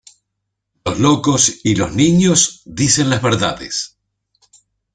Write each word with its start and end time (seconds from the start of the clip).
Los 0.83 0.99
locos 0.99 1.59
y 1.63 1.75
los 1.75 1.93
niños 1.93 2.63
dicen 2.65 3.11
las 3.11 3.21
verdades. 3.21 3.97